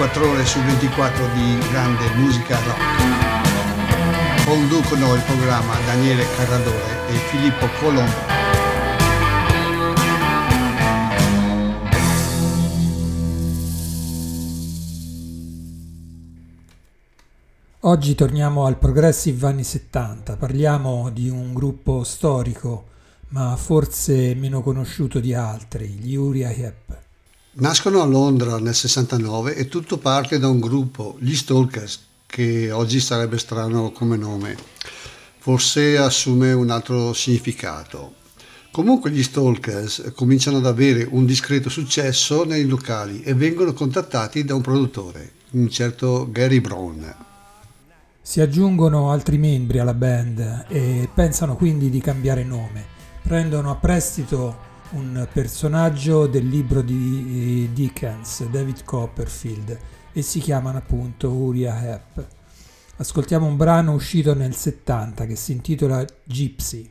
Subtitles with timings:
[0.00, 2.80] 24 ore su 24 di grande musica rock.
[4.46, 8.38] Conducono il programma Daniele Carradore e Filippo Colombo.
[17.80, 22.86] Oggi torniamo al Progressive anni 70, parliamo di un gruppo storico
[23.28, 27.08] ma forse meno conosciuto di altri, gli Uriah Heep.
[27.52, 33.00] Nascono a Londra nel 69 e tutto parte da un gruppo, gli Stalkers, che oggi
[33.00, 34.56] sarebbe strano come nome.
[35.36, 38.14] Forse assume un altro significato.
[38.70, 44.54] Comunque gli Stalkers cominciano ad avere un discreto successo nei locali e vengono contattati da
[44.54, 47.14] un produttore, un certo Gary Brown.
[48.22, 52.86] Si aggiungono altri membri alla band e pensano quindi di cambiare nome.
[53.22, 59.78] Prendono a prestito un personaggio del libro di eh, Dickens, David Copperfield,
[60.12, 62.26] e si chiamano appunto Uriah Heep.
[62.96, 66.90] Ascoltiamo un brano uscito nel 70 che si intitola Gypsy.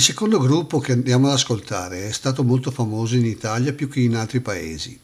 [0.00, 4.00] Il secondo gruppo che andiamo ad ascoltare è stato molto famoso in Italia più che
[4.00, 4.98] in altri paesi.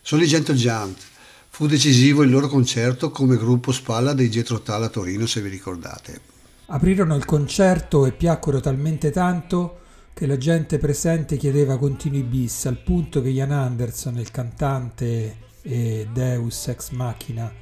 [0.00, 0.98] Sono i Gentle Giant.
[1.50, 5.50] Fu decisivo il loro concerto come gruppo spalla dei Jetro Tal a Torino, se vi
[5.50, 6.20] ricordate.
[6.68, 9.80] Aprirono il concerto e piacquero talmente tanto
[10.14, 16.08] che la gente presente chiedeva continui bis, al punto che Ian Anderson, il cantante e
[16.10, 17.52] Deus ex machina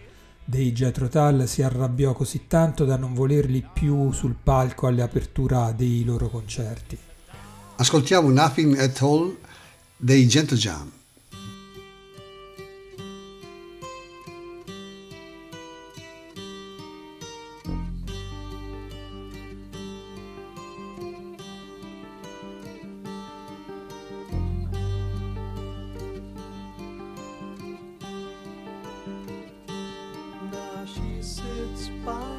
[0.46, 5.74] dei Jethro Tull, si arrabbiò così tanto da non volerli più sul palco alle aperture
[5.76, 6.96] dei loro concerti.
[7.76, 9.36] Ascoltiamo Nothing at All
[9.96, 10.90] dei Gentle Jam.
[31.76, 32.36] Spot.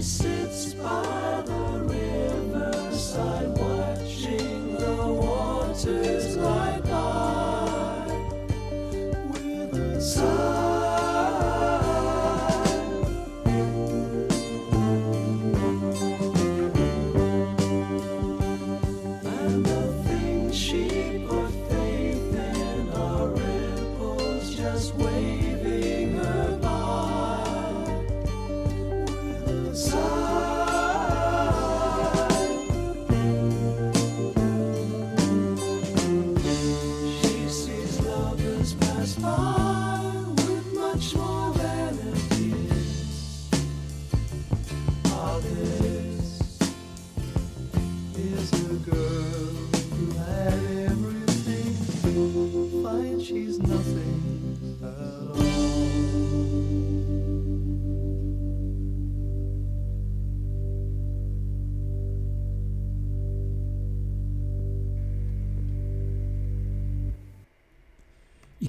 [0.00, 0.97] Sits by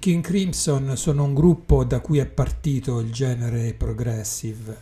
[0.10, 4.76] I King Crimson sono un gruppo da cui è partito il genere progressive.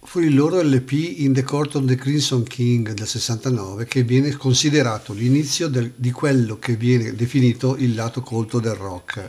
[0.00, 4.32] Fu il loro LP In the Court of the Crimson King del 69 che viene
[4.32, 9.28] considerato l'inizio del- di quello che viene definito il lato colto del rock.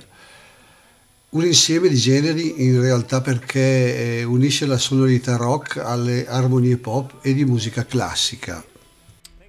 [1.31, 7.17] Un insieme di generi in realtà perché eh, unisce la sonorità rock alle armonie pop
[7.21, 8.63] e di musica classica.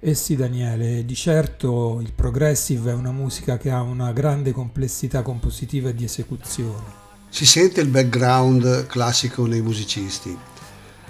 [0.07, 5.23] Eh sì Daniele, di certo il progressive è una musica che ha una grande complessità
[5.23, 6.83] compositiva e di esecuzione.
[7.27, 10.37] Si sente il background classico nei musicisti.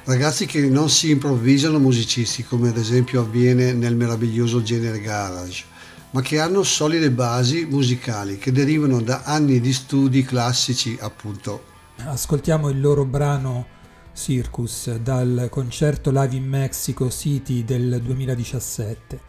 [0.06, 5.66] Ragazzi che non si improvvisano musicisti come ad esempio avviene nel meraviglioso genere garage,
[6.12, 11.66] ma che hanno solide basi musicali che derivano da anni di studi classici appunto.
[11.98, 13.75] Ascoltiamo il loro brano
[14.16, 19.20] Circus dal concerto live in Mexico City del 2017.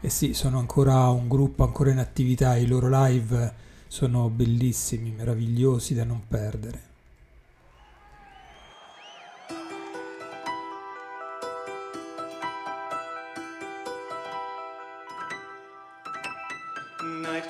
[0.00, 3.52] E sì, sono ancora un gruppo ancora in attività, i loro live
[3.88, 6.94] sono bellissimi, meravigliosi da non perdere.
[17.20, 17.46] Night,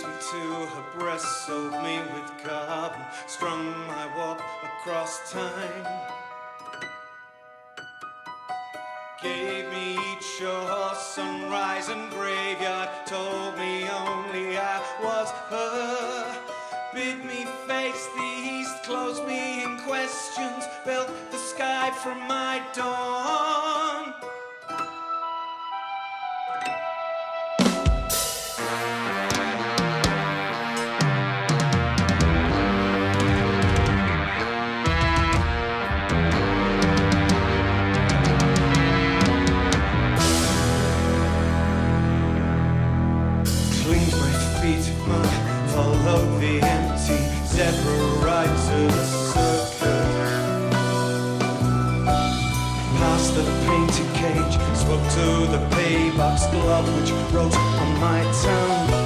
[0.00, 5.86] Squeeze me to her breast, soak me with carbon, strung my walk across time.
[9.22, 16.40] Gave me each shore, sunrise and graveyard, told me only I was her.
[16.94, 23.89] Bid me face the east, closed me in questions, built the sky from my dawn.
[43.90, 45.26] Cleaned my feet, mud,
[45.70, 47.18] followed the empty
[48.86, 50.70] the circuit.
[52.98, 58.99] Past the painted cage, spoke to the paybox glove which wrote on my tongue.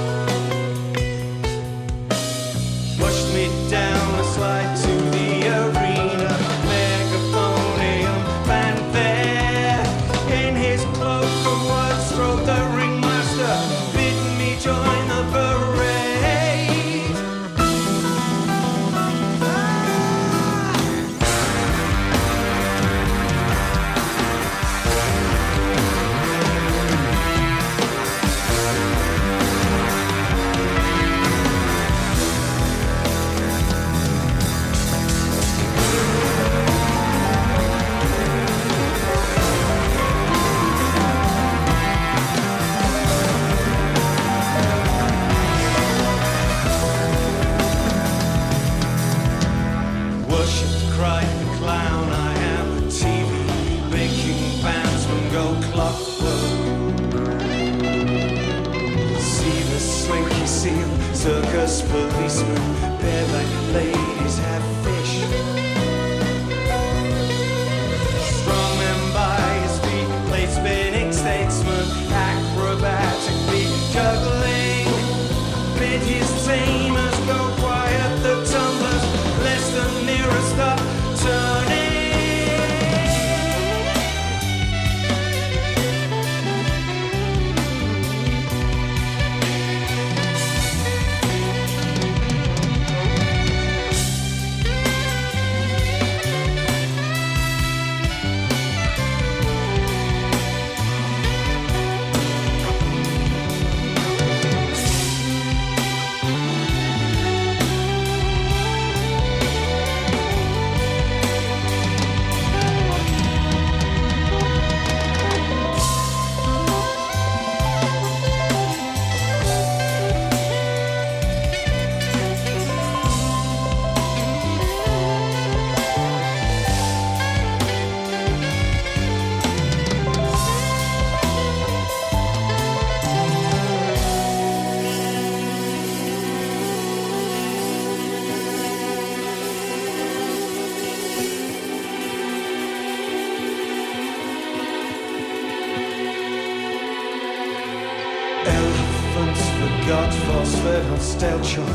[151.17, 151.74] stale choice.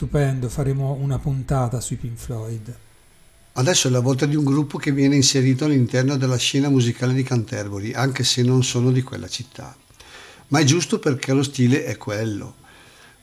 [0.00, 2.74] Stupendo, faremo una puntata sui Pink Floyd.
[3.52, 7.22] Adesso è la volta di un gruppo che viene inserito all'interno della scena musicale di
[7.22, 9.76] Canterbury, anche se non sono di quella città.
[10.48, 12.54] Ma è giusto perché lo stile è quello.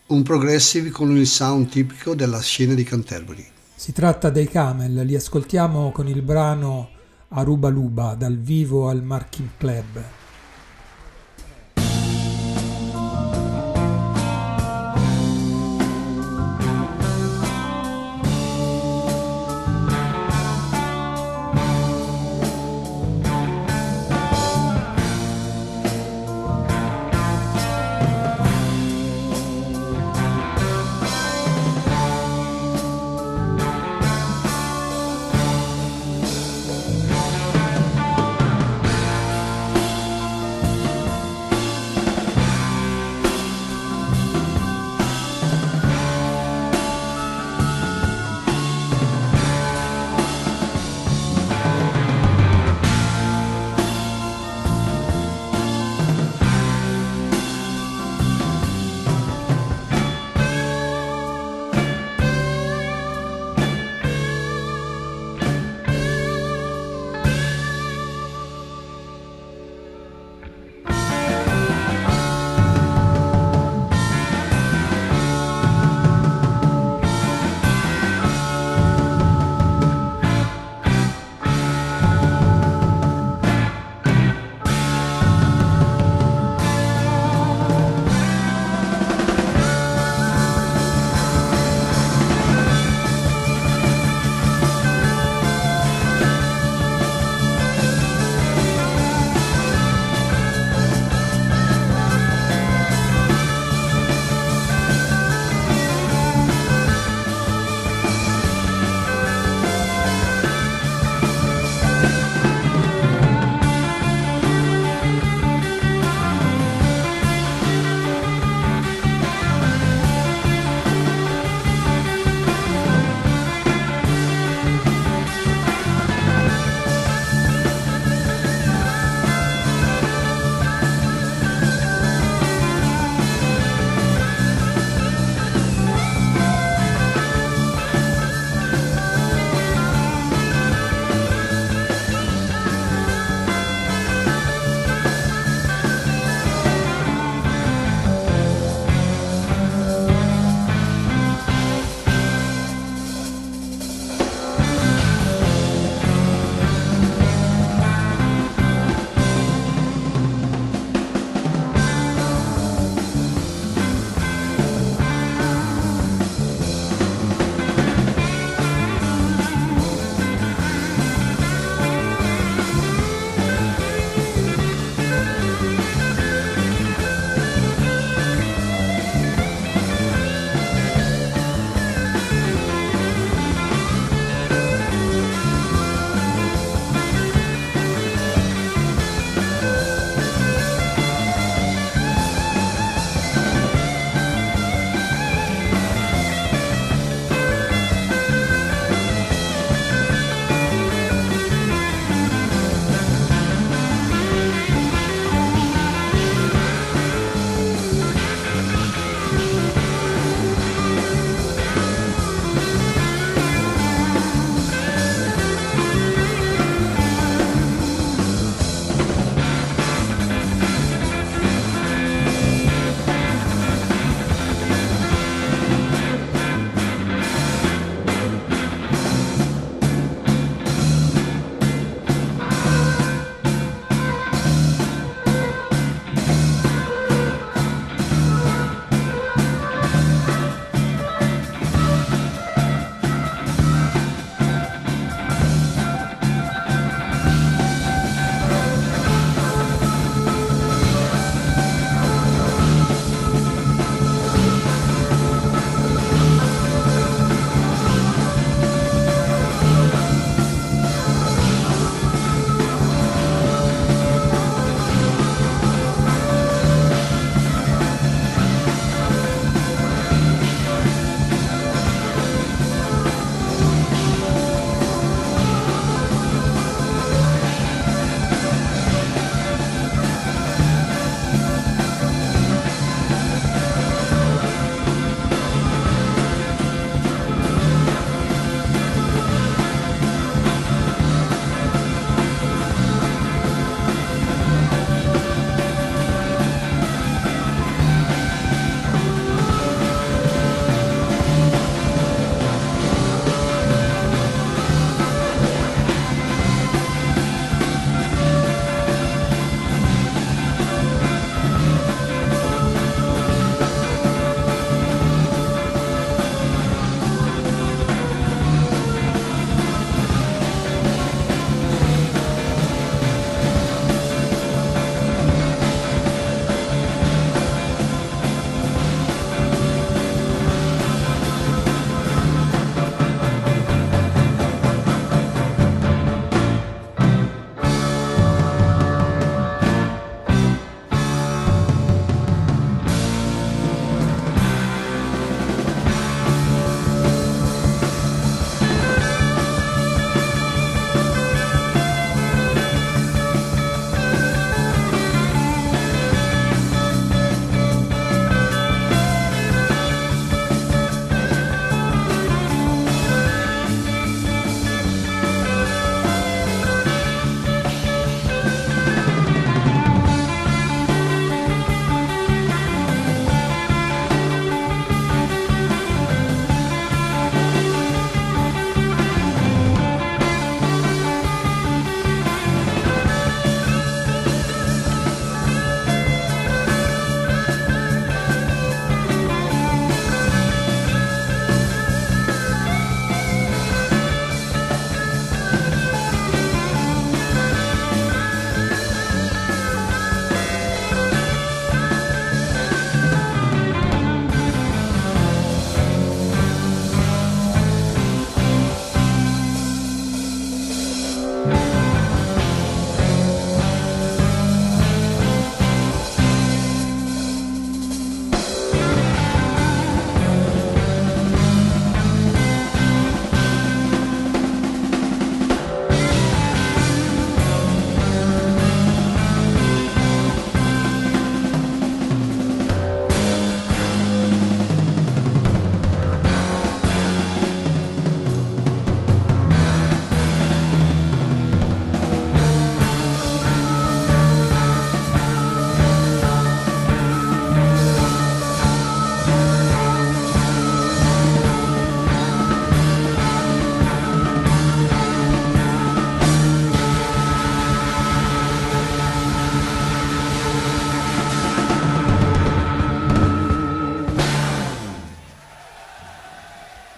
[0.07, 3.47] Un progressive con il sound tipico della scena di Canterbury.
[3.73, 6.89] Si tratta dei Camel, li ascoltiamo con il brano
[7.30, 10.16] Aruba Luba dal vivo al Marking Club.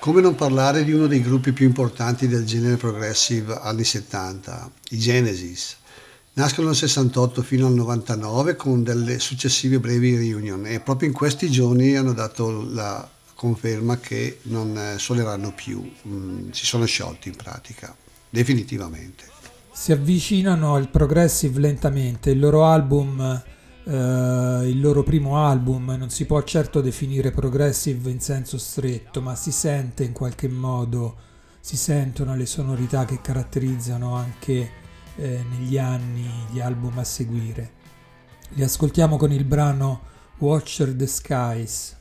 [0.10, 4.98] Come non parlare di uno dei gruppi più importanti del genere progressive anni 70, i
[4.98, 5.78] Genesis.
[6.34, 11.52] Nascono nel 68 fino al 99 con delle successive brevi reunion e proprio in questi
[11.52, 17.36] giorni hanno dato la conferma che non eh, suoneranno più, mm, si sono sciolti in
[17.36, 17.96] pratica,
[18.32, 19.26] definitivamente.
[19.72, 23.44] Si avvicinano al progressive lentamente, il loro album,
[23.90, 29.34] eh, il loro primo album, non si può certo definire progressive in senso stretto, ma
[29.34, 31.16] si sente in qualche modo,
[31.60, 34.72] si sentono le sonorità che caratterizzano anche
[35.16, 37.78] eh, negli anni gli album a seguire.
[38.50, 40.02] Li ascoltiamo con il brano
[40.38, 41.98] Watcher the Skies.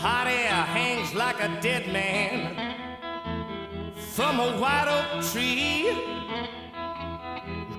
[0.00, 2.56] Hot air hangs like a dead man
[4.14, 5.92] from a white oak tree.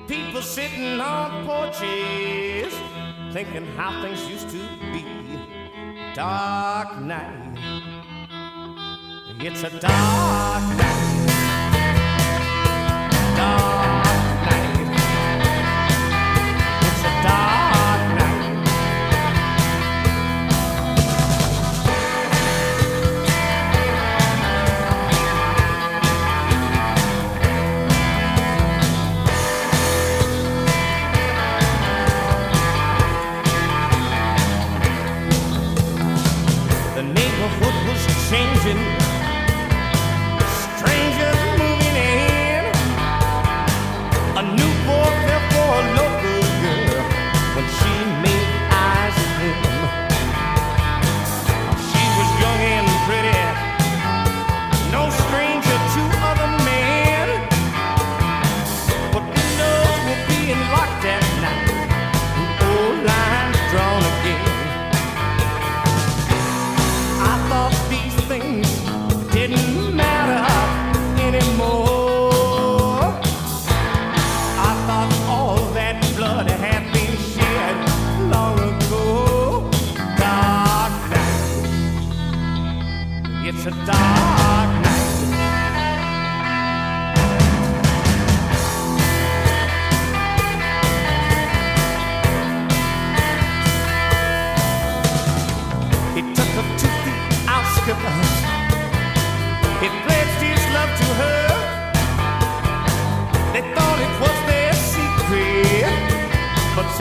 [0.07, 2.73] People sitting on porches
[3.33, 4.61] thinking how things used to
[4.93, 5.03] be.
[6.13, 7.57] Dark night.
[9.39, 11.01] It's a dark night.
[13.35, 14.05] Dark
[14.45, 14.77] night.
[16.85, 17.60] It's a dark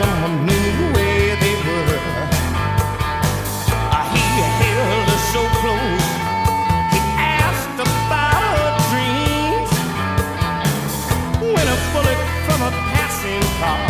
[0.01, 1.99] someone knew where they were.
[4.13, 4.25] He
[4.61, 6.07] held her so close.
[6.93, 6.99] He
[7.41, 9.71] asked about her dreams.
[11.53, 13.89] When a bullet from a passing car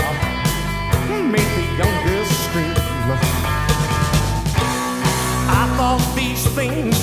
[1.33, 2.77] made the young girl scream.
[5.59, 6.97] I thought these things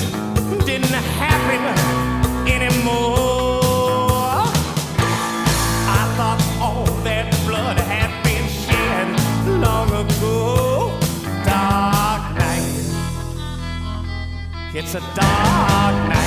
[0.65, 1.88] didn't happen
[14.91, 16.18] It's a dark night.